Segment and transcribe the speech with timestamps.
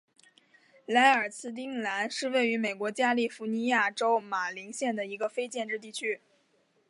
[0.87, 6.21] 莱尔兹兰丁是位于美国加利福尼亚州马林县的一个非建制地区。